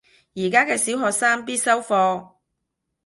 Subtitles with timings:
[0.33, 2.31] 而家嘅小學生必修課